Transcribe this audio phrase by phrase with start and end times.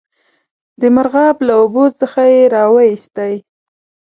[0.81, 3.33] د مرغاب له اوبو څخه یې را وایستی.